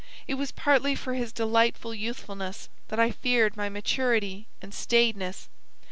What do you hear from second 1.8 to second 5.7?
youthfulness that I feared my maturity and staidness.